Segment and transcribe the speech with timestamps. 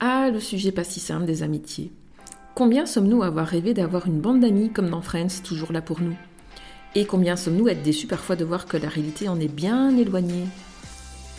[0.00, 1.90] Ah, le sujet pas si simple des amitiés.
[2.54, 6.00] Combien sommes-nous à avoir rêvé d'avoir une bande d'amis comme dans Friends, toujours là pour
[6.00, 6.14] nous?
[6.94, 9.96] Et combien sommes-nous à être déçus parfois de voir que la réalité en est bien
[9.96, 10.46] éloignée?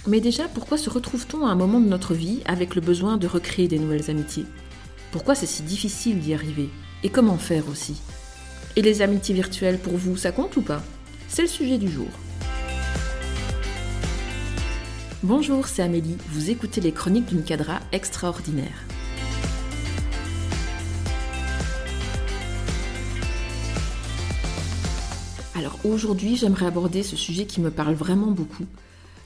[0.08, 3.28] Mais déjà, pourquoi se retrouve-t-on à un moment de notre vie avec le besoin de
[3.28, 4.46] recréer des nouvelles amitiés?
[5.14, 6.68] Pourquoi c'est si difficile d'y arriver?
[7.04, 8.02] Et comment faire aussi?
[8.76, 10.84] Et les amitiés virtuelles pour vous, ça compte ou pas?
[11.30, 12.10] C'est le sujet du jour.
[15.22, 18.86] Bonjour, c'est Amélie, vous écoutez les chroniques d'une cadra extraordinaire.
[25.56, 28.64] Alors aujourd'hui, j'aimerais aborder ce sujet qui me parle vraiment beaucoup.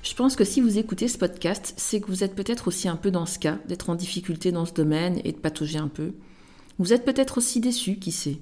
[0.02, 2.96] Je pense que si vous écoutez ce podcast, c'est que vous êtes peut-être aussi un
[2.96, 6.14] peu dans ce cas, d'être en difficulté dans ce domaine et de patauger un peu.
[6.80, 8.40] Vous êtes peut-être aussi déçu, qui sait.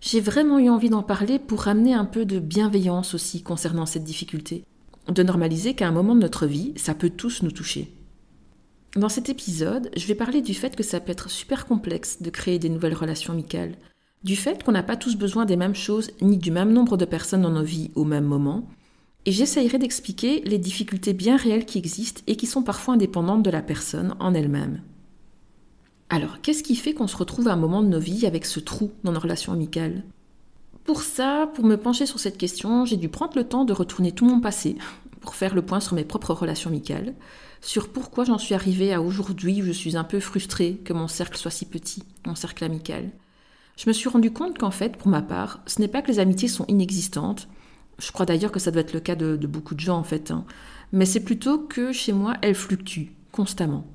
[0.00, 4.04] J'ai vraiment eu envie d'en parler pour ramener un peu de bienveillance aussi concernant cette
[4.04, 4.64] difficulté
[5.12, 7.92] de normaliser qu'à un moment de notre vie, ça peut tous nous toucher.
[8.96, 12.30] Dans cet épisode, je vais parler du fait que ça peut être super complexe de
[12.30, 13.76] créer des nouvelles relations amicales,
[14.24, 17.04] du fait qu'on n'a pas tous besoin des mêmes choses ni du même nombre de
[17.04, 18.68] personnes dans nos vies au même moment,
[19.26, 23.50] et j'essayerai d'expliquer les difficultés bien réelles qui existent et qui sont parfois indépendantes de
[23.50, 24.80] la personne en elle-même.
[26.08, 28.58] Alors, qu'est-ce qui fait qu'on se retrouve à un moment de nos vies avec ce
[28.58, 30.02] trou dans nos relations amicales?
[30.84, 34.12] Pour ça, pour me pencher sur cette question, j'ai dû prendre le temps de retourner
[34.12, 34.76] tout mon passé
[35.20, 37.14] pour faire le point sur mes propres relations amicales,
[37.60, 41.08] sur pourquoi j'en suis arrivée à aujourd'hui où je suis un peu frustrée que mon
[41.08, 43.10] cercle soit si petit, mon cercle amical.
[43.76, 46.18] Je me suis rendu compte qu'en fait, pour ma part, ce n'est pas que les
[46.18, 47.48] amitiés sont inexistantes,
[47.98, 50.30] je crois d'ailleurs que ça doit être le cas de, beaucoup de gens en fait,
[50.30, 50.44] hein,
[50.92, 53.86] mais c'est plutôt que chez moi, elles fluctuent constamment.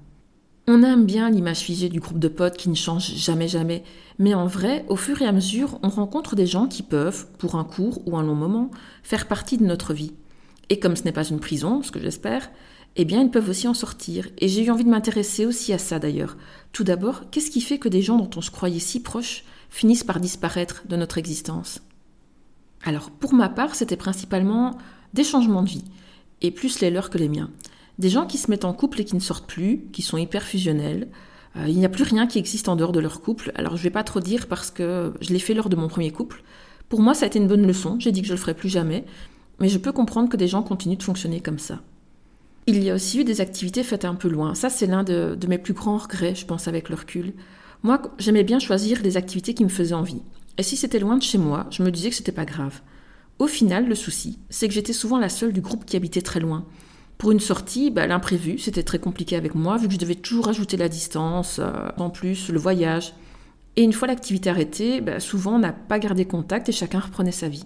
[0.67, 3.83] On aime bien l'image figée du groupe de potes qui ne change jamais jamais,
[4.17, 7.53] mais en vrai, au fur et à mesure, on rencontre des gens qui peuvent, pour
[7.53, 8.71] un court ou un long moment,
[9.03, 10.13] faire partie de notre vie.
[10.69, 12.49] Et comme ce n'est pas une prison, ce que j'espère,
[12.95, 14.27] eh bien ils peuvent aussi en sortir.
[14.39, 16.35] Et j'ai eu envie de m'intéresser aussi à ça d'ailleurs.
[16.71, 20.03] Tout d'abord, qu'est-ce qui fait que des gens dont on se croyait si proches finissent
[20.03, 21.83] par disparaître de notre existence?
[22.83, 24.79] Alors pour ma part, c'était principalement
[25.13, 25.85] des changements de vie,
[26.41, 27.51] et plus les leurs que les miens.
[27.99, 30.43] Des gens qui se mettent en couple et qui ne sortent plus, qui sont hyper
[30.43, 31.07] fusionnels.
[31.55, 33.51] Euh, il n'y a plus rien qui existe en dehors de leur couple.
[33.55, 36.11] Alors je vais pas trop dire parce que je l'ai fait lors de mon premier
[36.11, 36.43] couple.
[36.89, 37.97] Pour moi, ça a été une bonne leçon.
[37.99, 39.05] J'ai dit que je le ferai plus jamais.
[39.59, 41.81] Mais je peux comprendre que des gens continuent de fonctionner comme ça.
[42.67, 44.55] Il y a aussi eu des activités faites un peu loin.
[44.55, 47.33] Ça, c'est l'un de, de, mes plus grands regrets, je pense, avec le recul.
[47.83, 50.23] Moi, j'aimais bien choisir les activités qui me faisaient envie.
[50.57, 52.81] Et si c'était loin de chez moi, je me disais que c'était pas grave.
[53.39, 56.39] Au final, le souci, c'est que j'étais souvent la seule du groupe qui habitait très
[56.39, 56.65] loin.
[57.17, 60.49] Pour une sortie, bah, l'imprévu, c'était très compliqué avec moi, vu que je devais toujours
[60.49, 63.13] ajouter la distance, euh, en plus le voyage.
[63.77, 67.31] Et une fois l'activité arrêtée, bah, souvent on n'a pas gardé contact et chacun reprenait
[67.31, 67.65] sa vie.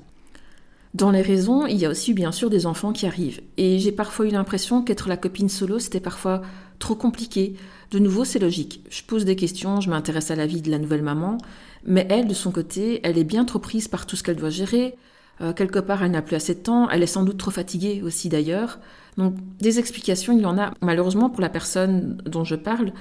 [0.95, 3.41] Dans les raisons, il y a aussi bien sûr des enfants qui arrivent.
[3.57, 6.41] Et j'ai parfois eu l'impression qu'être la copine solo, c'était parfois
[6.79, 7.55] trop compliqué.
[7.91, 8.83] De nouveau, c'est logique.
[8.89, 11.37] Je pose des questions, je m'intéresse à la vie de la nouvelle maman,
[11.85, 14.49] mais elle, de son côté, elle est bien trop prise par tout ce qu'elle doit
[14.49, 14.95] gérer.
[15.41, 18.01] Euh, quelque part, elle n'a plus assez de temps, elle est sans doute trop fatiguée
[18.03, 18.79] aussi d'ailleurs.
[19.19, 20.73] Donc des explications, il y en a.
[20.81, 22.93] Malheureusement, pour la personne dont je parle,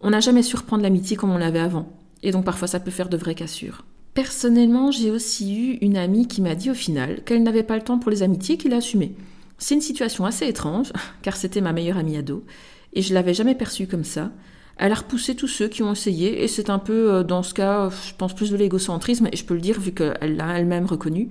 [0.00, 1.88] on n'a jamais su reprendre l'amitié comme on l'avait avant.
[2.22, 3.84] Et donc parfois, ça peut faire de vraies cassures.
[4.14, 7.82] Personnellement, j'ai aussi eu une amie qui m'a dit au final qu'elle n'avait pas le
[7.82, 9.12] temps pour les amitiés qu'il assumait.
[9.58, 10.92] C'est une situation assez étrange,
[11.22, 12.44] car c'était ma meilleure amie ado,
[12.92, 14.30] et je l'avais jamais perçue comme ça.
[14.76, 17.52] Elle a repoussé tous ceux qui ont essayé, et c'est un peu, euh, dans ce
[17.52, 20.86] cas, je pense plus de l'égocentrisme, et je peux le dire vu qu'elle l'a elle-même
[20.86, 21.30] reconnu.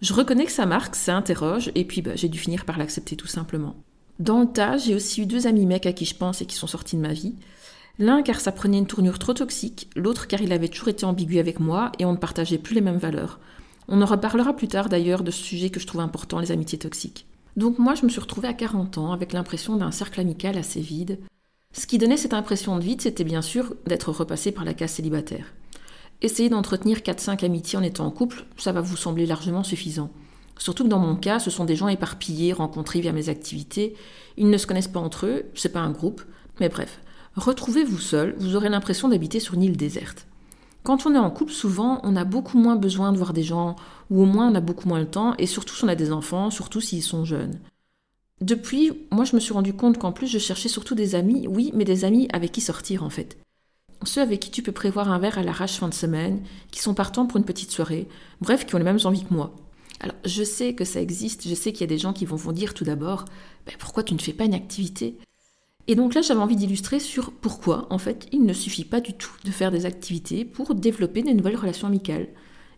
[0.00, 3.16] Je reconnais que ça marque, ça interroge, et puis bah, j'ai dû finir par l'accepter
[3.16, 3.76] tout simplement.
[4.18, 6.56] Dans le tas, j'ai aussi eu deux amis mecs à qui je pense et qui
[6.56, 7.34] sont sortis de ma vie.
[7.98, 11.38] L'un car ça prenait une tournure trop toxique, l'autre car il avait toujours été ambigu
[11.38, 13.40] avec moi et on ne partageait plus les mêmes valeurs.
[13.88, 16.78] On en reparlera plus tard d'ailleurs de ce sujet que je trouve important, les amitiés
[16.78, 17.26] toxiques.
[17.56, 20.80] Donc moi je me suis retrouvée à 40 ans avec l'impression d'un cercle amical assez
[20.80, 21.18] vide.
[21.72, 24.92] Ce qui donnait cette impression de vide, c'était bien sûr d'être repassé par la case
[24.92, 25.52] célibataire.
[26.22, 30.10] Essayez d'entretenir 4-5 amitiés en étant en couple, ça va vous sembler largement suffisant.
[30.58, 33.94] Surtout que dans mon cas, ce sont des gens éparpillés, rencontrés via mes activités.
[34.36, 36.20] Ils ne se connaissent pas entre eux, c'est pas un groupe.
[36.60, 37.00] Mais bref,
[37.36, 40.26] retrouvez-vous seul, vous aurez l'impression d'habiter sur une île déserte.
[40.82, 43.76] Quand on est en couple, souvent, on a beaucoup moins besoin de voir des gens,
[44.10, 46.12] ou au moins on a beaucoup moins le temps, et surtout si on a des
[46.12, 47.58] enfants, surtout s'ils sont jeunes.
[48.42, 51.70] Depuis, moi je me suis rendu compte qu'en plus je cherchais surtout des amis, oui,
[51.74, 53.38] mais des amis avec qui sortir en fait
[54.04, 56.94] ceux avec qui tu peux prévoir un verre à l'arrache fin de semaine, qui sont
[56.94, 58.08] partants pour une petite soirée,
[58.40, 59.54] bref, qui ont les mêmes envies que moi.
[60.00, 62.36] Alors, je sais que ça existe, je sais qu'il y a des gens qui vont
[62.36, 63.26] vous dire tout d'abord,
[63.66, 65.18] ben, pourquoi tu ne fais pas une activité?
[65.86, 69.12] Et donc là, j'avais envie d'illustrer sur pourquoi, en fait, il ne suffit pas du
[69.12, 72.28] tout de faire des activités pour développer des nouvelles relations amicales.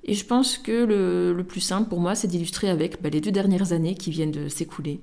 [0.05, 3.31] Et je pense que le, plus simple pour moi, c'est d'illustrer avec ben, les deux
[3.31, 5.01] dernières années qui viennent de s'écouler.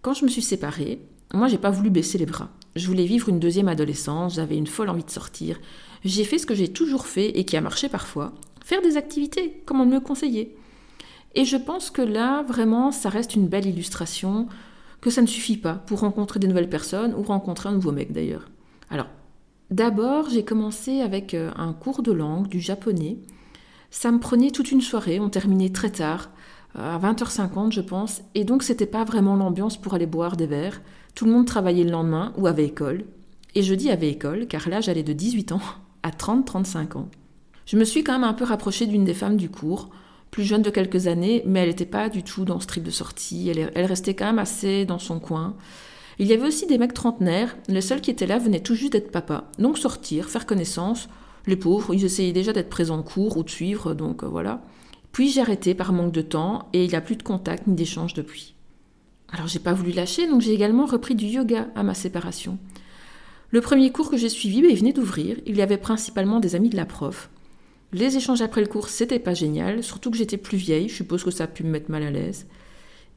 [0.00, 1.00] Quand je me suis séparée,
[1.34, 2.50] moi, j'ai pas voulu baisser les bras.
[2.76, 5.58] Je voulais vivre une deuxième adolescence, j'avais une folle envie de sortir.
[6.04, 9.62] J'ai fait ce que j'ai toujours fait et qui a marché parfois, faire des activités,
[9.64, 10.54] comme on me conseillait.
[11.34, 14.46] Et je pense que là, vraiment, ça reste une belle illustration
[15.00, 18.12] que ça ne suffit pas pour rencontrer des nouvelles personnes ou rencontrer un nouveau mec
[18.12, 18.46] d'ailleurs.
[18.90, 19.08] Alors,
[19.70, 23.16] d'abord, j'ai commencé avec euh, un cours de langue, du japonais.
[23.90, 26.28] Ça me prenait toute une soirée, on terminait très tard,
[26.74, 30.82] à 20h50 je pense, et donc c'était pas vraiment l'ambiance pour aller boire des verres.
[31.16, 33.06] Tout le monde travaillait le lendemain ou avait école.
[33.54, 35.62] Et je dis avait école car là j'allais de 18 ans
[36.02, 37.08] à 30-35 ans.
[37.64, 39.88] Je me suis quand même un peu rapprochée d'une des femmes du cours,
[40.30, 42.90] plus jeune de quelques années, mais elle n'était pas du tout dans ce trip de
[42.90, 45.56] sortie, elle, restait quand même assez dans son coin.
[46.18, 48.92] Il y avait aussi des mecs trentenaires, les seuls qui étaient là venaient tout juste
[48.92, 51.08] d'être papa, donc sortir, faire connaissance.
[51.46, 54.62] Les pauvres, ils essayaient déjà d'être présents en cours ou de suivre, donc euh, voilà.
[55.12, 57.74] Puis j'ai arrêté par manque de temps et il n'y a plus de contact ni
[57.74, 58.55] d'échange depuis.
[59.32, 62.58] Alors j'ai pas voulu lâcher, donc j'ai également repris du yoga à ma séparation.
[63.50, 65.36] Le premier cours que j'ai suivi, ben, il venait d'ouvrir.
[65.46, 67.30] Il y avait principalement des amis de la prof.
[67.92, 71.22] Les échanges après le cours, c'était pas génial, surtout que j'étais plus vieille, je suppose
[71.22, 72.46] que ça a pu me mettre mal à l'aise.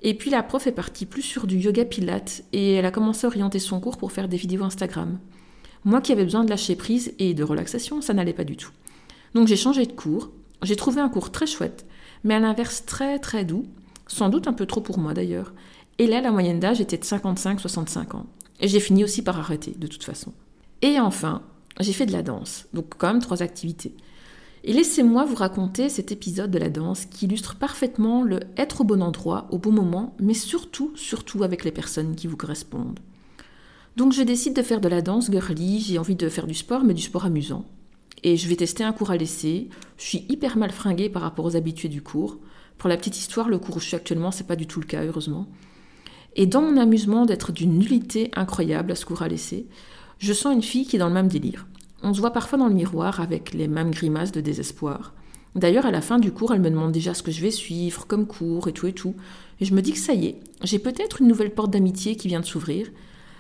[0.02, 3.26] Et puis la prof est partie plus sur du yoga pilate et elle a commencé
[3.26, 5.20] à orienter son cours pour faire des vidéos Instagram.
[5.84, 8.72] Moi qui avais besoin de lâcher prise et de relaxation, ça n'allait pas du tout.
[9.34, 10.32] Donc j'ai changé de cours,
[10.64, 11.86] j'ai trouvé un cours très chouette,
[12.24, 13.66] mais à l'inverse très très doux,
[14.08, 15.54] sans doute un peu trop pour moi d'ailleurs.
[16.00, 18.26] Et là, la moyenne d'âge était de 55-65 ans.
[18.60, 20.34] Et j'ai fini aussi par arrêter, de toute façon.
[20.82, 21.44] Et enfin,
[21.80, 23.96] j'ai fait de la danse, donc quand même trois activités.
[24.64, 28.84] Et laissez-moi vous raconter cet épisode de la danse qui illustre parfaitement le être au
[28.84, 33.00] bon endroit, au bon moment, mais surtout, surtout avec les personnes qui vous correspondent.
[33.96, 36.84] Donc je décide de faire de la danse girly, j'ai envie de faire du sport,
[36.84, 37.66] mais du sport amusant
[38.24, 39.70] et je vais tester un cours à l'essai.
[39.98, 42.38] Je suis hyper mal fringuée par rapport aux habitués du cours.
[42.78, 44.86] Pour la petite histoire, le cours où je suis actuellement, c'est pas du tout le
[44.86, 45.48] cas, heureusement.
[46.36, 49.66] Et dans mon amusement d'être d'une nullité incroyable à ce cours à l'essai,
[50.20, 51.68] je sens une fille qui est dans le même délire.
[52.04, 55.14] On se voit parfois dans le miroir avec les mêmes grimaces de désespoir.
[55.56, 58.06] D'ailleurs, à la fin du cours, elle me demande déjà ce que je vais suivre
[58.06, 59.16] comme cours et tout et tout.
[59.60, 62.28] Et je me dis que ça y est, j'ai peut-être une nouvelle porte d'amitié qui
[62.28, 62.88] vient de s'ouvrir.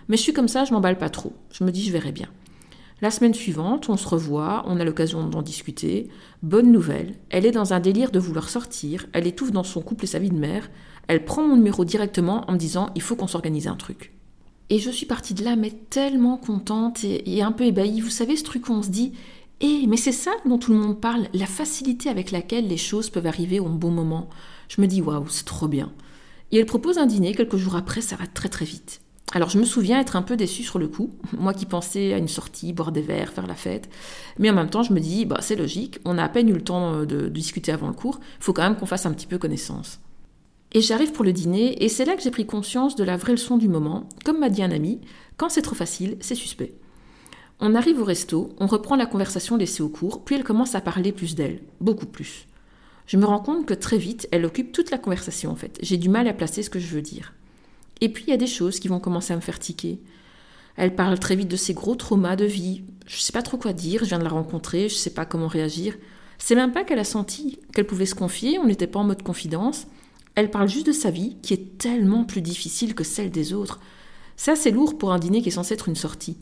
[0.07, 1.33] Mais je suis comme ça, je m'emballe pas trop.
[1.51, 2.27] Je me dis, je verrai bien.
[3.01, 6.09] La semaine suivante, on se revoit, on a l'occasion d'en discuter.
[6.43, 10.03] Bonne nouvelle, elle est dans un délire de vouloir sortir, elle étouffe dans son couple
[10.03, 10.69] et sa vie de mère,
[11.09, 14.13] elle prend mon numéro directement en me disant il faut qu'on s'organise un truc.
[14.69, 17.99] Et je suis partie de là, mais tellement contente et, un peu ébahie.
[17.99, 19.13] Vous savez, ce truc où on se dit
[19.59, 23.09] Eh, mais c'est ça dont tout le monde parle, la facilité avec laquelle les choses
[23.09, 24.29] peuvent arriver au bon moment.
[24.67, 25.91] Je me dis Waouh, c'est trop bien.
[26.51, 29.01] Et elle propose un dîner, quelques jours après, ça va très très vite.
[29.31, 31.09] Alors je me souviens être un peu déçue sur le coup,
[31.39, 33.89] moi qui pensais à une sortie, boire des verres, faire la fête.
[34.37, 36.53] Mais en même temps, je me dis, bah, c'est logique, on a à peine eu
[36.53, 39.13] le temps euh, de, discuter avant le cours, il faut quand même qu'on fasse un
[39.13, 39.99] petit peu connaissance.
[40.71, 43.31] Et j'arrive pour le dîner, et c'est là que j'ai pris conscience de la vraie
[43.31, 44.07] leçon du moment.
[44.23, 45.01] Comme m'a dit un ami,
[45.37, 46.73] quand c'est trop facile, c'est suspect.
[47.59, 50.81] On arrive au resto, on reprend la conversation laissée au cours, puis elle commence à
[50.81, 52.47] parler plus d'elle, beaucoup plus.
[53.07, 55.79] Je me rends compte que très vite, elle occupe toute la conversation en fait.
[55.81, 57.33] J'ai du mal à placer ce que je veux dire.
[58.01, 59.99] Et puis il y a des choses qui vont commencer à me faire tiquer.
[60.77, 62.83] Elle parle très vite de ses gros traumas de vie.
[63.07, 65.09] Je ne sais pas trop quoi dire, je viens de la rencontrer, je ne sais
[65.09, 65.97] pas comment réagir.
[66.37, 69.23] C'est même pas qu'elle a senti qu'elle pouvait se confier, on n'était pas en mode
[69.23, 69.87] confidence.
[70.39, 73.81] Elle parle juste de sa vie, qui est tellement plus difficile que celle des autres.
[74.37, 76.37] C'est lourd pour un dîner qui est censé être une sortie.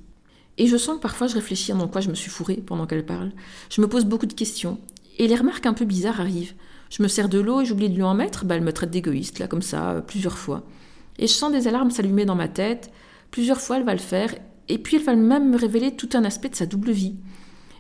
[0.60, 3.08] Et je sens que parfois je réfléchis dans quoi je me suis fourrée pendant qu'elle
[3.08, 3.32] parle.
[3.72, 4.78] Je me pose beaucoup de questions.
[5.18, 6.54] Et les remarques un peu bizarres arrivent.
[6.92, 8.92] Je me sers de l'eau et j'oublie de lui en mettre, bah elle me traite
[8.92, 10.62] d'égoïste, là, comme ça, euh, plusieurs fois.
[11.18, 12.92] Et je sens des alarmes s'allumer dans ma tête.
[13.32, 14.36] Plusieurs fois, elle va le faire.
[14.70, 17.16] Et puis, elle va même me révéler tout un aspect de sa double vie.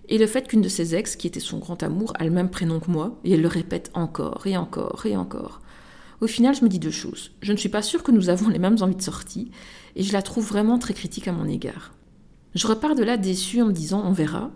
[0.10, 2.50] Et le fait qu'une de ses ex, qui était son grand amour, a le même
[2.50, 5.62] prénom que moi, et elle le répète encore et encore et encore.
[6.20, 7.32] Au final, je me dis deux choses.
[7.42, 9.52] Je ne suis pas sûre que nous avons les mêmes envies de sortie,
[9.96, 11.94] et je la trouve vraiment très critique à mon égard.
[12.56, 14.52] Je repars de là déçue en me disant on verra.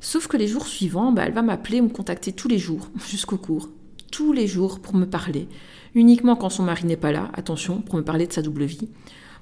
[0.00, 2.90] Sauf que les jours suivants, bah, elle va m'appeler ou me contacter tous les jours,
[3.08, 3.70] jusqu'au cours.
[4.12, 5.48] Tous les jours pour me parler
[5.96, 8.88] uniquement quand son mari n'est pas là, attention, pour me parler de sa double vie,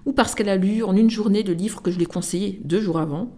[0.07, 2.61] ou parce qu'elle a lu en une journée le livre que je lui ai conseillé
[2.65, 3.35] deux jours avant,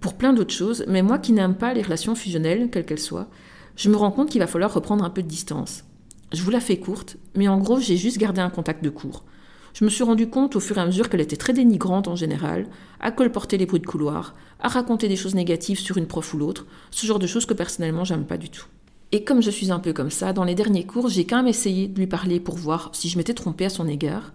[0.00, 3.28] pour plein d'autres choses, mais moi qui n'aime pas les relations fusionnelles, quelles qu'elles soient,
[3.76, 5.84] je me rends compte qu'il va falloir reprendre un peu de distance.
[6.32, 9.24] Je vous la fais courte, mais en gros, j'ai juste gardé un contact de cours.
[9.72, 12.16] Je me suis rendu compte au fur et à mesure qu'elle était très dénigrante en
[12.16, 12.66] général,
[13.00, 16.38] à colporter les bruits de couloir, à raconter des choses négatives sur une prof ou
[16.38, 18.66] l'autre, ce genre de choses que personnellement j'aime pas du tout.
[19.12, 21.46] Et comme je suis un peu comme ça, dans les derniers cours, j'ai quand même
[21.46, 24.32] essayé de lui parler pour voir si je m'étais trompée à son égard.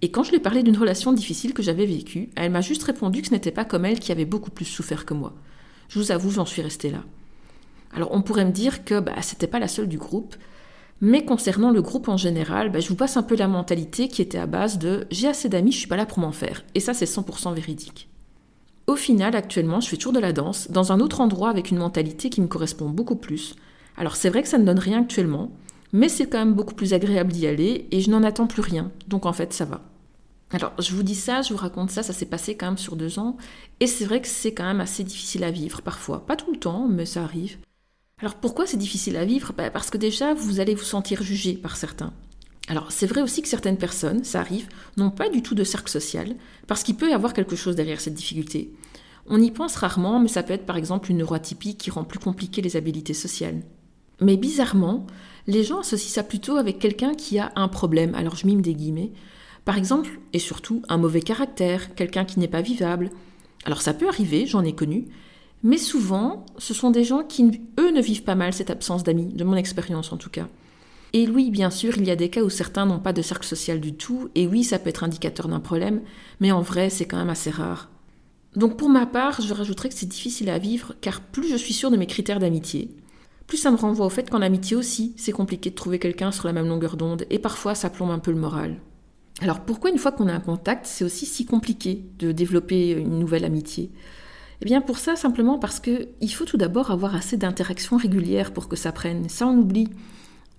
[0.00, 2.84] Et quand je lui ai parlé d'une relation difficile que j'avais vécue, elle m'a juste
[2.84, 5.32] répondu que ce n'était pas comme elle qui avait beaucoup plus souffert que moi.
[5.88, 7.02] Je vous avoue, j'en suis restée là.
[7.94, 10.36] Alors on pourrait me dire que bah, c'était pas la seule du groupe,
[11.02, 14.22] mais concernant le groupe en général, bah, je vous passe un peu la mentalité qui
[14.22, 16.64] était à base de j'ai assez d'amis, je suis pas là pour m'en faire.
[16.76, 18.08] Et ça, c'est 100% véridique.
[18.86, 21.78] Au final, actuellement, je fais toujours de la danse, dans un autre endroit avec une
[21.78, 23.56] mentalité qui me correspond beaucoup plus.
[23.96, 25.50] Alors c'est vrai que ça ne donne rien actuellement,
[25.92, 28.90] mais c'est quand même beaucoup plus agréable d'y aller et je n'en attends plus rien,
[29.08, 29.82] donc en fait ça va.
[30.52, 32.96] Alors je vous dis ça, je vous raconte ça, ça s'est passé quand même sur
[32.96, 33.36] deux ans,
[33.80, 36.58] et c'est vrai que c'est quand même assez difficile à vivre parfois, pas tout le
[36.58, 37.58] temps, mais ça arrive.
[38.22, 39.52] Alors pourquoi c'est difficile à vivre?
[39.52, 42.12] Bah, Parce que déjà vous allez vous sentir jugé par certains.
[42.68, 45.90] Alors c'est vrai aussi que certaines personnes, ça arrive, n'ont pas du tout de cercle
[45.90, 46.36] social,
[46.68, 48.72] parce qu'il peut y avoir quelque chose derrière cette difficulté.
[49.26, 52.20] On y pense rarement, mais ça peut être par exemple une neuroatypie qui rend plus
[52.20, 53.60] compliquées les habilités sociales.
[54.20, 55.04] Mais bizarrement,
[55.48, 58.74] les gens associent ça plutôt avec quelqu'un qui a un problème, alors je mime des
[58.74, 59.10] guillemets,
[59.64, 63.10] par exemple, et surtout, un mauvais caractère, quelqu'un qui n'est pas vivable.
[63.64, 65.08] Alors ça peut arriver, j'en ai connu,
[65.62, 69.32] mais souvent, ce sont des gens qui, eux, ne vivent pas mal cette absence d'amis,
[69.32, 70.48] de mon expérience en tout cas.
[71.12, 73.46] Et oui, bien sûr, il y a des cas où certains n'ont pas de cercle
[73.46, 76.00] social du tout, et oui, ça peut être indicateur d'un problème,
[76.40, 77.90] mais en vrai, c'est quand même assez rare.
[78.56, 81.74] Donc pour ma part, je rajouterais que c'est difficile à vivre, car plus je suis
[81.74, 82.96] sûre de mes critères d'amitié,
[83.46, 86.46] plus ça me renvoie au fait qu'en amitié aussi, c'est compliqué de trouver quelqu'un sur
[86.46, 88.80] la même longueur d'onde, et parfois ça plombe un peu le moral.
[89.40, 93.18] Alors pourquoi une fois qu'on a un contact, c'est aussi si compliqué de développer une
[93.18, 93.90] nouvelle amitié?
[94.62, 98.68] Eh bien pour ça, simplement parce qu'il faut tout d'abord avoir assez d'interactions régulières pour
[98.68, 99.28] que ça prenne.
[99.28, 99.88] Ça, on oublie.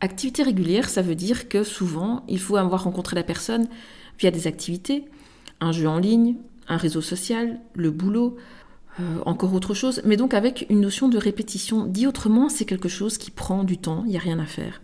[0.02, 3.66] Activité régulière, ça veut dire que souvent, il faut avoir rencontré la personne
[4.20, 5.06] via des activités,
[5.62, 6.36] un jeu en ligne,
[6.68, 8.36] un réseau social, le boulot,
[9.00, 11.86] euh, encore autre chose, mais donc avec une notion de répétition.
[11.86, 14.82] Dit autrement, c'est quelque chose qui prend du temps, il n'y a rien à faire.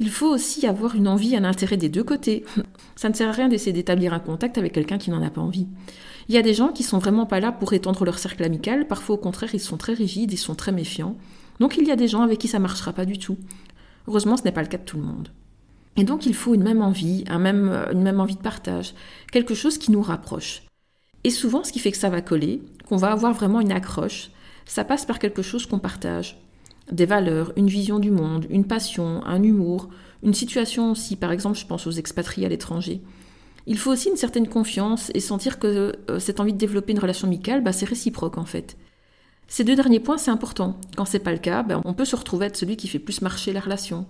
[0.00, 2.44] Il faut aussi avoir une envie, un intérêt des deux côtés.
[2.96, 5.40] Ça ne sert à rien d'essayer d'établir un contact avec quelqu'un qui n'en a pas
[5.40, 5.68] envie.
[6.28, 8.86] Il y a des gens qui sont vraiment pas là pour étendre leur cercle amical,
[8.86, 11.16] parfois au contraire ils sont très rigides, ils sont très méfiants.
[11.60, 13.36] Donc il y a des gens avec qui ça marchera pas du tout.
[14.08, 15.28] Heureusement, ce n'est pas le cas de tout le monde.
[15.96, 18.94] Et donc, il faut une même envie, une même envie de partage,
[19.30, 20.64] quelque chose qui nous rapproche.
[21.22, 24.30] Et souvent, ce qui fait que ça va coller, qu'on va avoir vraiment une accroche,
[24.66, 26.38] ça passe par quelque chose qu'on partage.
[26.92, 29.88] Des valeurs, une vision du monde, une passion, un humour,
[30.22, 33.00] une situation aussi, par exemple, je pense aux expatriés à l'étranger.
[33.66, 36.98] Il faut aussi une certaine confiance et sentir que euh, cette envie de développer une
[36.98, 38.76] relation amicale, bah, c'est réciproque en fait.
[39.48, 40.78] Ces deux derniers points, c'est important.
[40.96, 43.22] Quand c'est pas le cas, ben, on peut se retrouver être celui qui fait plus
[43.22, 44.06] marcher la relation.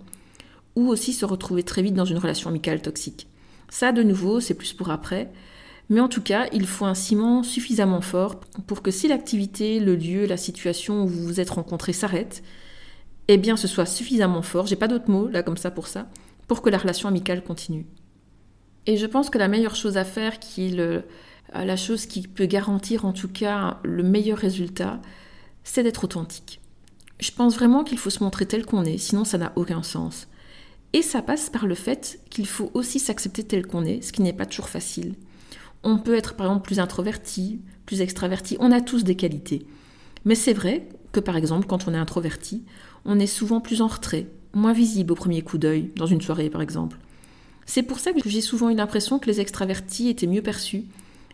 [0.77, 3.29] Ou aussi se retrouver très vite dans une relation amicale toxique.
[3.69, 5.33] Ça, de nouveau, c'est plus pour après.
[5.91, 9.97] Mais en tout cas, il faut un ciment suffisamment fort pour que si l'activité, le
[9.97, 12.43] lieu, la situation où vous vous êtes rencontrés s'arrête,
[13.29, 16.09] eh bien ce soit suffisamment fort, j'ai pas d'autres mots là comme ça pour ça,
[16.47, 17.87] pour que la relation amicale continue.
[18.87, 21.05] Et je pense que la meilleure chose à faire, qui est
[21.55, 25.01] la chose qui peut garantir en tout cas le meilleur résultat,
[25.63, 26.61] c'est d'être authentique.
[27.21, 30.29] Je pense vraiment qu'il faut se montrer tel qu'on est, sinon ça n'a aucun sens.
[30.93, 34.23] Et ça passe par le fait qu'il faut aussi s'accepter tel qu'on est, ce qui
[34.23, 35.15] n'est pas toujours facile.
[35.83, 39.67] On peut être par exemple plus introverti, plus extraverti, on a tous des qualités.
[40.25, 42.65] Mais c'est vrai que par exemple quand on est introverti,
[43.07, 46.51] on est souvent plus en retrait, moins visible au premier coup d'œil, dans une soirée
[46.51, 46.99] par exemple.
[47.67, 50.85] C'est pour ça que j'ai souvent eu l'impression que les extravertis étaient mieux perçus,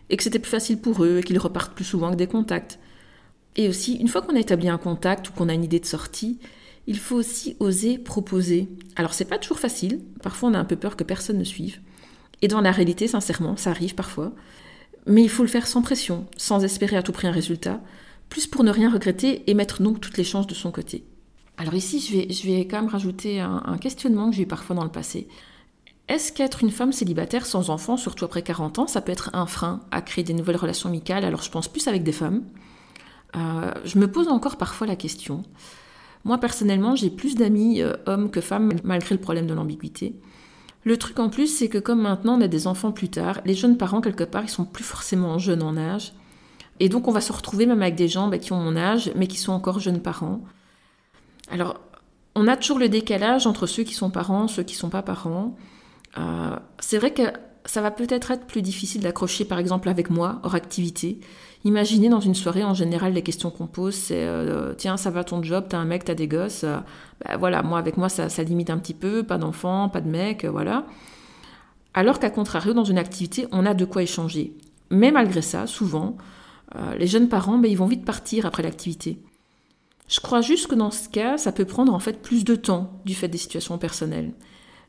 [0.09, 2.79] et que c'était plus facile pour eux, et qu'ils repartent plus souvent que des contacts.
[3.57, 5.85] Et aussi, une fois qu'on a établi un contact ou qu'on a une idée de
[5.85, 6.39] sortie,
[6.87, 8.69] il faut aussi oser proposer.
[8.95, 11.79] Alors c'est pas toujours facile, parfois on a un peu peur que personne ne suive.
[12.41, 14.31] Et dans la réalité, sincèrement, ça arrive parfois.
[15.05, 17.81] Mais il faut le faire sans pression, sans espérer à tout prix un résultat,
[18.31, 21.03] plus pour ne rien regretter et mettre donc toutes les chances de son côté.
[21.57, 24.85] Alors ici, je vais, quand même rajouter un, un questionnement que j'ai eu parfois dans
[24.85, 25.27] le passé.
[26.07, 29.45] Est-ce qu'être une femme célibataire sans enfant, surtout après 40 ans, ça peut être un
[29.45, 31.25] frein à créer des nouvelles relations amicales?
[31.25, 32.43] Alors je pense plus avec des femmes.
[33.35, 35.43] Euh, je me pose encore parfois la question.
[36.23, 40.15] Moi personnellement, j'ai plus d'amis euh, hommes que femmes malgré le problème de l'ambiguïté.
[40.83, 43.55] Le truc en plus, c'est que comme maintenant on a des enfants plus tard, les
[43.55, 46.13] jeunes parents quelque part, ils sont plus forcément jeunes en âge.
[46.79, 49.11] Et donc on va se retrouver même avec des gens bah, qui ont mon âge,
[49.15, 50.41] mais qui sont encore jeunes parents.
[51.51, 51.79] Alors,
[52.35, 55.01] on a toujours le décalage entre ceux qui sont parents, ceux qui ne sont pas
[55.01, 55.55] parents.
[56.17, 57.23] Euh, c'est vrai que
[57.65, 61.19] ça va peut-être être plus difficile d'accrocher, par exemple, avec moi, hors activité.
[61.63, 65.23] Imaginez dans une soirée, en général, les questions qu'on pose, c'est euh, tiens, ça va
[65.23, 66.63] ton job, t'as un mec, t'as des gosses?
[66.63, 66.77] Euh,
[67.23, 70.09] ben voilà, moi, avec moi, ça, ça, limite un petit peu, pas d'enfant, pas de
[70.09, 70.85] mec, voilà.
[71.93, 74.53] Alors qu'à contrario, dans une activité, on a de quoi échanger.
[74.89, 76.17] Mais malgré ça, souvent,
[76.97, 79.19] les jeunes parents, ben, ils vont vite partir après l'activité.
[80.07, 83.01] Je crois juste que dans ce cas, ça peut prendre en fait plus de temps
[83.05, 84.33] du fait des situations personnelles.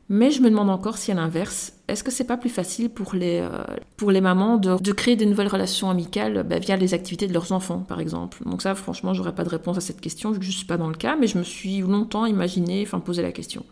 [0.09, 3.15] Mais je me demande encore si à l'inverse, est-ce que c'est pas plus facile pour
[3.15, 3.63] les, euh,
[3.95, 7.53] pour les mamans de, créer des nouvelles relations amicales bah, via les activités de leurs
[7.53, 8.43] enfants, par exemple?
[8.45, 10.75] Donc ça, franchement, j'aurais pas de réponse à cette question, vu que je suis pas
[10.77, 13.65] dans le cas, mais je me suis longtemps imaginé, enfin posé la question.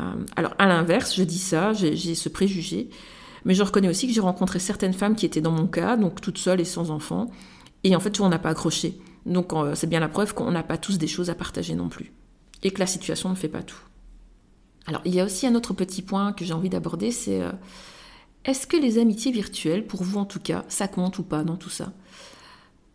[0.00, 0.04] Euh,
[0.36, 2.90] alors à l'inverse, je dis ça, j'ai ce préjugé,
[3.44, 6.20] mais je reconnais aussi que j'ai rencontré certaines femmes qui étaient dans mon cas, donc
[6.20, 7.30] toutes seules et sans enfants,
[7.82, 8.98] Et en fait, on n'a pas accroché.
[9.26, 12.12] Donc c'est bien la preuve qu'on n'a pas tous des choses à partager non plus.
[12.62, 13.80] Et que la situation ne fait pas tout.
[14.86, 17.52] Alors il y a aussi un autre petit point que j'ai envie d'aborder, c'est euh,
[18.44, 21.56] est-ce que les amitiés virtuelles, pour vous en tout cas, ça compte ou pas dans
[21.56, 21.92] tout ça?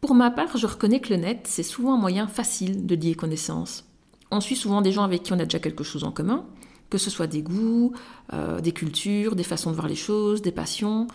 [0.02, 3.16] Pour ma part, je reconnais que le net, c'est souvent un moyen facile de lier
[3.16, 3.86] connaissances.
[4.32, 6.46] On suit souvent des gens avec qui on a déjà quelque chose en commun,
[6.90, 7.94] que ce soit des goûts,
[8.34, 11.08] euh, des cultures, des façons de voir les choses, des passions.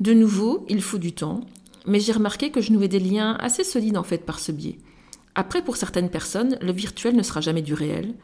[0.00, 1.40] De nouveau, il faut du temps,
[1.86, 4.78] mais j'ai remarqué que je nouais des liens assez solides en fait par ce biais.
[5.34, 8.14] Après, pour certaines personnes, le virtuel ne sera jamais du réel.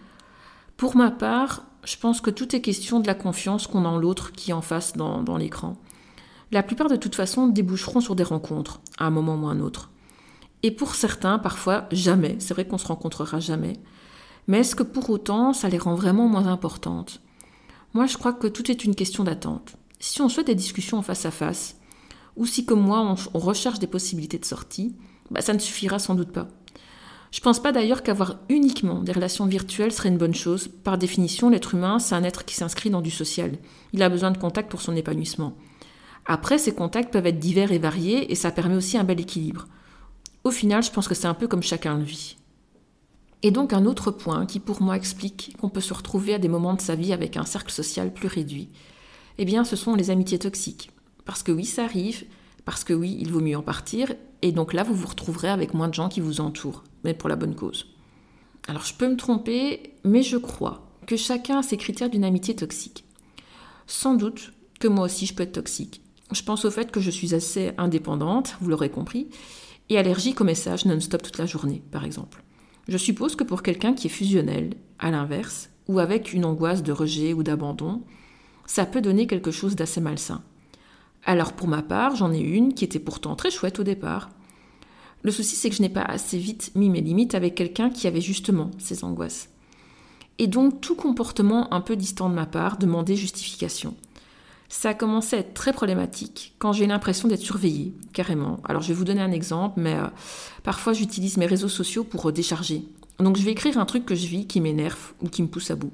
[0.77, 3.99] Pour ma part, je pense que tout est question de la confiance qu'on a en
[3.99, 5.77] l'autre qui est en face dans, dans l'écran.
[6.53, 9.61] La plupart de toute façon déboucheront sur des rencontres, à un moment ou à un
[9.61, 9.91] autre.
[10.63, 12.37] Et pour certains, parfois, jamais.
[12.39, 13.75] C'est vrai qu'on se rencontrera jamais.
[14.49, 17.21] Mais est-ce que pour autant, ça les rend vraiment moins importantes?
[17.95, 19.77] Moi, je crois que tout est une question d'attente.
[19.99, 21.77] Si on souhaite des discussions en face à face,
[22.37, 24.95] ou si comme moi on, recherche des possibilités de sortie,
[25.31, 26.49] bah, ça ne suffira sans doute pas.
[27.33, 30.69] Je pense pas d'ailleurs qu'avoir uniquement des relations virtuelles serait une bonne chose.
[30.69, 33.59] Par définition, l'être humain, c'est un être qui s'inscrit dans du social.
[33.93, 35.57] Il a besoin de contacts pour son épanouissement.
[36.25, 39.67] Après, ces contacts peuvent être divers et variés, et ça permet aussi un bel équilibre.
[40.45, 42.37] Au final, je pense que c'est un peu comme chacun le vit.
[43.47, 46.49] Et donc un autre point qui pour moi explique qu'on peut se retrouver à des
[46.49, 48.71] moments de sa vie avec un cercle social plus réduit,
[49.39, 50.91] eh bien ce sont les amitiés toxiques.
[51.25, 52.25] Parce que oui, ça arrive,
[52.65, 54.13] parce que oui, il vaut mieux en partir,
[54.43, 57.29] et donc là, vous vous retrouverez avec moins de gens qui vous entourent, mais pour
[57.29, 57.87] la bonne cause.
[58.67, 62.57] Alors je peux me tromper, mais je crois que chacun a ses critères d'une amitié
[62.57, 63.05] toxique.
[63.87, 66.01] Sans doute que moi aussi je peux être toxique.
[66.33, 69.29] Je pense au fait que je suis assez indépendante, vous l'aurez compris,
[69.89, 72.43] et allergique aux messages non-stop toute la journée, par exemple.
[72.89, 76.93] Je suppose que pour quelqu'un qui est fusionnel, à l'inverse, ou avec une angoisse de
[76.93, 78.03] rejet ou d'abandon,
[78.67, 80.43] ça peut donner quelque chose d'assez malsain.
[81.25, 84.31] Alors pour ma part, j'en ai une qui était pourtant très chouette au départ.
[85.23, 88.07] Le souci, c'est que je n'ai pas assez vite mis mes limites avec quelqu'un qui
[88.07, 89.49] avait justement ces angoisses.
[90.39, 93.97] Et donc tout comportement un peu distant de ma part demandait justification.
[94.69, 98.61] Ça a commencé à être très problématique quand j'ai l'impression d'être surveillée, carrément.
[98.65, 100.07] Alors je vais vous donner un exemple, mais euh,
[100.65, 102.83] parfois j'utilise mes réseaux sociaux pour euh, décharger.
[103.19, 105.71] Donc je vais écrire un truc que je vis qui m'énerve ou qui me pousse
[105.71, 105.93] à bout.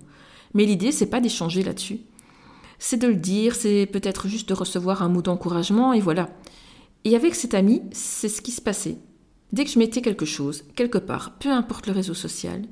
[0.55, 2.01] Mais l'idée, c'est pas d'échanger là-dessus
[2.85, 6.29] c'est de le dire, c'est peut-être juste de recevoir un mot d'encouragement, et voilà.
[7.05, 8.99] Et avec cet ami, c'est ce qui se passait.
[9.53, 12.65] Dès que je mettais quelque chose, quelque part, peu importe le réseau social,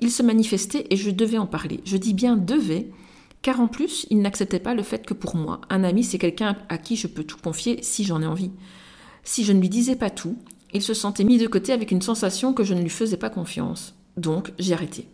[0.00, 1.80] il se manifestait et je devais en parler.
[1.84, 2.90] Je dis bien devais,
[3.42, 6.56] car en plus, il n'acceptait pas le fait que pour moi, un ami, c'est quelqu'un
[6.68, 8.52] à qui je peux tout confier si j'en ai envie.
[9.24, 10.38] Si je ne lui disais pas tout,
[10.72, 13.30] il se sentait mis de côté avec une sensation que je ne lui faisais pas
[13.30, 13.94] confiance.
[14.16, 15.08] Donc, j'ai arrêté.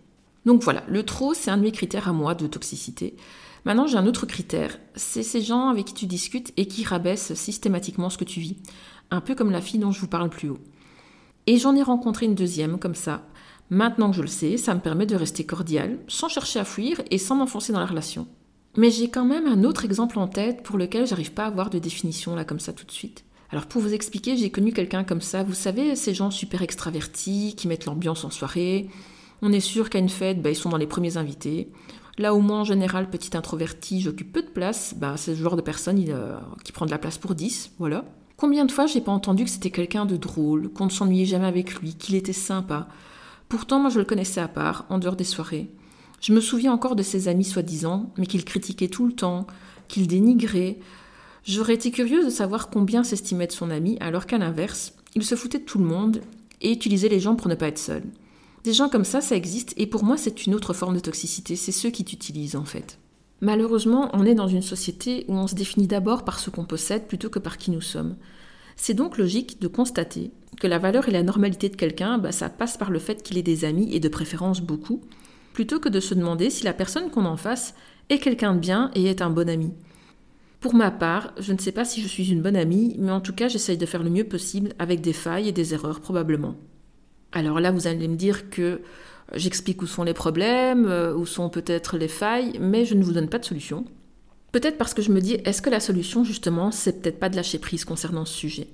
[0.44, 3.16] Donc voilà, le trop, c'est un de mes critères à moi de toxicité.
[3.64, 4.78] Maintenant, j'ai un autre critère.
[4.94, 8.56] C'est ces gens avec qui tu discutes et qui rabaissent systématiquement ce que tu vis.
[9.10, 10.60] Un peu comme la fille dont je vous parle plus haut.
[11.46, 13.26] Et j'en ai rencontré une deuxième comme ça.
[13.70, 17.02] Maintenant que je le sais, ça me permet de rester cordial, sans chercher à fuir
[17.11, 18.26] et sans m'enfoncer dans la relation.
[18.76, 21.68] Mais j'ai quand même un autre exemple en tête pour lequel j'arrive pas à avoir
[21.68, 23.24] de définition là comme ça tout de suite.
[23.50, 27.54] Alors pour vous expliquer, j'ai connu quelqu'un comme ça, vous savez, ces gens super extravertis
[27.57, 28.88] qui mettent l'ambiance en soirée.
[29.42, 31.70] On est sûr qu'à une fête, bah, ils sont dans les premiers invités.
[32.18, 35.57] Là où moi, en général, petit introverti, j'occupe peu de place, bah, c'est ce genre
[35.57, 38.04] de personne euh, qui prend de la place pour 10, voilà.
[38.37, 41.46] Combien de fois j'ai pas entendu que c'était quelqu'un de drôle, qu'on ne s'ennuyait jamais
[41.46, 42.88] avec lui, qu'il était sympa.
[43.48, 45.70] Pourtant, moi, je le connaissais à part, en dehors des soirées.
[46.20, 49.46] Je me souviens encore de ses amis soi-disant, mais qu'il critiquait tout le temps,
[49.88, 50.78] qu'il dénigrait.
[51.44, 55.34] J'aurais été curieuse de savoir combien s'estimait de son ami, alors qu'à l'inverse, il se
[55.34, 56.20] foutait de tout le monde
[56.61, 58.02] et utilisait les gens pour ne pas être seul.
[58.64, 61.56] Des gens comme ça, ça existe, et pour moi, c'est une autre forme de toxicité,
[61.56, 62.98] c'est ceux qui t'utilisent en fait.
[63.40, 67.06] Malheureusement, on est dans une société où on se définit d'abord par ce qu'on possède
[67.06, 68.16] plutôt que par qui nous sommes.
[68.78, 72.48] C'est donc logique de constater que la valeur et la normalité de quelqu'un, bah, ça
[72.48, 75.02] passe par le fait qu'il ait des amis, et de préférence beaucoup,
[75.52, 77.74] plutôt que de se demander si la personne qu'on en face
[78.08, 79.72] est quelqu'un de bien et est un bon ami.
[80.60, 83.20] Pour ma part, je ne sais pas si je suis une bonne amie, mais en
[83.20, 86.54] tout cas j'essaye de faire le mieux possible avec des failles et des erreurs probablement.
[87.32, 88.80] Alors là, vous allez me dire que
[89.34, 93.12] j'explique où sont les problèmes, euh, où sont peut-être les failles, mais je ne vous
[93.12, 93.84] donne pas de solution.
[94.52, 97.37] Peut-être parce que je me dis, est-ce que la solution, justement, c'est peut-être pas de
[97.37, 98.68] lâcher prise concernant ce sujet?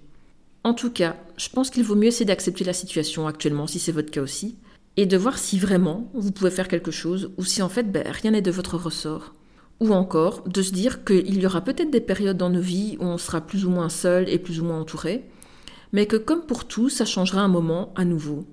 [0.62, 3.92] En tout cas, je pense qu'il vaut mieux essayer d'accepter la situation actuellement, si c'est
[3.92, 4.56] votre cas aussi,
[4.96, 8.04] et de voir si vraiment vous pouvez faire quelque chose, ou si en fait ben,
[8.06, 9.34] rien n'est de votre ressort.
[9.80, 13.04] Ou encore de se dire qu'il y aura peut-être des périodes dans nos vies où
[13.04, 15.24] on sera plus ou moins seul et plus ou moins entouré,
[15.92, 18.46] mais que comme pour tout, ça changera un moment à nouveau.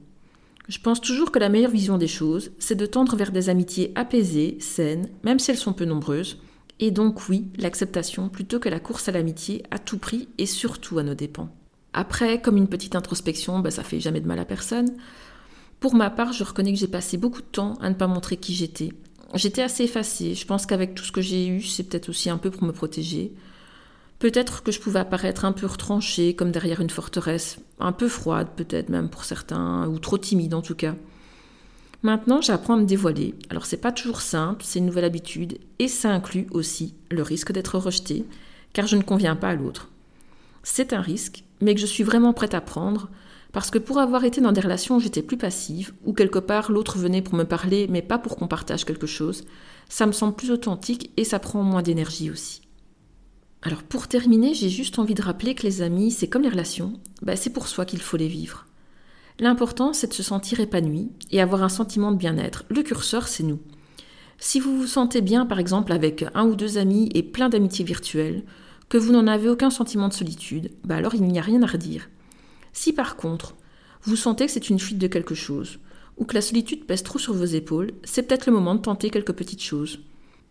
[0.68, 3.92] Je pense toujours que la meilleure vision des choses, c'est de tendre vers des amitiés
[3.96, 6.40] apaisées, saines, même si elles sont peu nombreuses,
[6.82, 10.98] et donc oui, l'acceptation plutôt que la course à l'amitié à tout prix et surtout
[10.98, 11.50] à nos dépens.
[11.94, 14.90] Après, comme une petite introspection, bah, ça fait jamais de mal à personne.
[15.80, 18.38] Pour ma part, je reconnais que j'ai passé beaucoup de temps à ne pas montrer
[18.38, 18.94] qui j'étais.
[19.36, 20.34] J'étais assez effacée.
[20.34, 22.72] Je pense qu'avec tout ce que j'ai eu, c'est peut-être aussi un peu pour me
[22.72, 23.34] protéger.
[24.20, 28.50] Peut-être que je pouvais apparaître un peu retranchée, comme derrière une forteresse, un peu froide
[28.56, 30.96] peut-être même pour certains, ou trop timide en tout cas.
[32.04, 33.36] Maintenant, j'apprends à me dévoiler.
[33.50, 37.52] Alors c'est pas toujours simple, c'est une nouvelle habitude, et ça inclut aussi le risque
[37.52, 38.26] d'être rejetée,
[38.74, 39.90] car je ne conviens pas à l'autre.
[40.64, 43.10] C'est un risque, mais que je suis vraiment prête à prendre,
[43.52, 46.72] parce que pour avoir été dans des relations où j'étais plus passive, où quelque part
[46.72, 49.44] l'autre venait pour me parler, mais pas pour qu'on partage quelque chose,
[49.90, 52.62] ça me semble plus authentique et ça prend moins d'énergie aussi.
[53.62, 56.94] Alors pour terminer, j'ai juste envie de rappeler que les amis, c'est comme les relations,
[57.22, 58.66] bah, c'est pour soi qu'il faut les vivre.
[59.42, 62.64] L'important, c'est de se sentir épanoui et avoir un sentiment de bien-être.
[62.70, 63.60] Le curseur, c'est nous.
[64.38, 67.84] Si vous vous sentez bien, par exemple, avec un ou deux amis et plein d'amitiés
[67.84, 68.44] virtuelles,
[68.88, 71.66] que vous n'en avez aucun sentiment de solitude, bah alors il n'y a rien à
[71.66, 72.08] redire.
[72.72, 73.56] Si par contre,
[74.04, 75.80] vous sentez que c'est une fuite de quelque chose,
[76.18, 79.10] ou que la solitude pèse trop sur vos épaules, c'est peut-être le moment de tenter
[79.10, 80.02] quelques petites choses.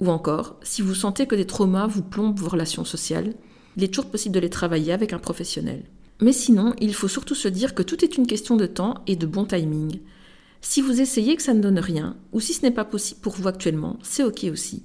[0.00, 3.34] Ou encore, si vous sentez que des traumas vous plombent vos relations sociales,
[3.76, 5.84] il est toujours possible de les travailler avec un professionnel.
[6.20, 9.16] Mais sinon, il faut surtout se dire que tout est une question de temps et
[9.16, 10.00] de bon timing.
[10.60, 13.34] Si vous essayez que ça ne donne rien, ou si ce n'est pas possible pour
[13.34, 14.82] vous actuellement, c'est ok aussi.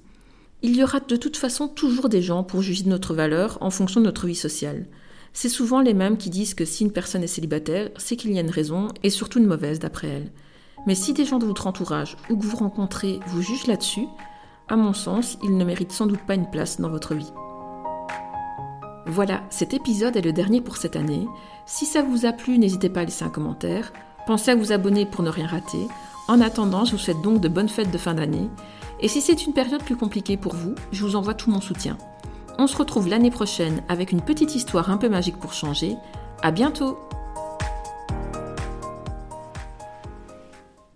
[0.61, 3.69] Il y aura de toute façon toujours des gens pour juger de notre valeur en
[3.69, 4.87] fonction de notre vie sociale.
[5.33, 8.37] C'est souvent les mêmes qui disent que si une personne est célibataire, c'est qu'il y
[8.37, 10.31] a une raison, et surtout une mauvaise d'après elle.
[10.87, 14.07] Mais si des gens de votre entourage ou que vous rencontrez vous jugent là-dessus,
[14.69, 17.31] à mon sens, il ne mérite sans doute pas une place dans votre vie.
[19.05, 21.27] Voilà, cet épisode est le dernier pour cette année.
[21.67, 23.93] Si ça vous a plu, n'hésitez pas à laisser un commentaire.
[24.25, 25.87] Pensez à vous abonner pour ne rien rater.
[26.27, 28.49] En attendant, je vous souhaite donc de bonnes fêtes de fin d'année.
[28.99, 31.97] Et si c'est une période plus compliquée pour vous, je vous envoie tout mon soutien.
[32.57, 35.95] On se retrouve l'année prochaine avec une petite histoire un peu magique pour changer.
[36.41, 36.97] À bientôt!